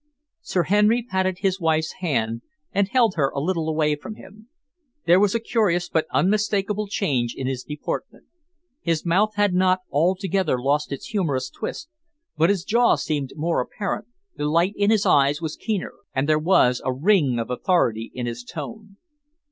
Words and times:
Sir 0.41 0.63
Henry 0.63 1.03
patted 1.03 1.37
his 1.41 1.59
wife's 1.59 1.91
hand 1.99 2.41
and 2.71 2.87
held 2.87 3.13
her 3.17 3.29
a 3.29 3.39
little 3.39 3.69
away 3.69 3.95
from 3.95 4.15
him. 4.15 4.49
There 5.05 5.19
was 5.19 5.35
a 5.35 5.39
curious 5.39 5.89
but 5.89 6.07
unmistakable 6.11 6.87
change 6.87 7.35
in 7.37 7.45
his 7.45 7.61
deportment. 7.61 8.25
His 8.81 9.05
mouth 9.05 9.35
had 9.35 9.53
not 9.53 9.81
altogether 9.91 10.59
lost 10.59 10.91
its 10.91 11.09
humorous 11.09 11.51
twist, 11.51 11.87
but 12.35 12.49
his 12.49 12.63
jaw 12.63 12.95
seemed 12.95 13.33
more 13.35 13.61
apparent, 13.61 14.07
the 14.35 14.45
light 14.47 14.73
in 14.75 14.89
his 14.89 15.05
eyes 15.05 15.39
was 15.39 15.55
keener, 15.55 15.93
and 16.15 16.27
there 16.27 16.39
was 16.39 16.81
a 16.83 16.91
ring 16.91 17.37
of 17.37 17.51
authority 17.51 18.09
in 18.15 18.25
his 18.25 18.43
tone. 18.43 18.97